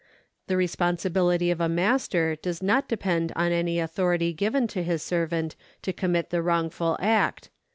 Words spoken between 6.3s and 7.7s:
the wrongful act.